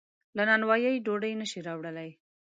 [0.37, 2.09] له نانوایۍ ډوډۍ نشي راوړلی.